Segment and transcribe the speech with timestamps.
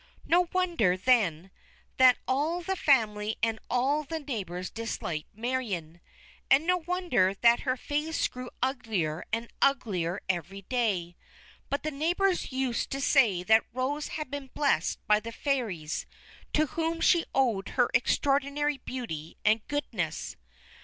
[0.25, 1.51] No wonder, then,
[1.97, 6.01] that all the family and all the neighbours disliked Marion;
[6.49, 11.15] and no wonder that her face grew uglier and uglier every day.
[11.69, 16.07] But the neighbours used to say that Rose had been blessed by the Fairies,
[16.53, 20.35] to whom she owed her extraordinary beauty and goodness.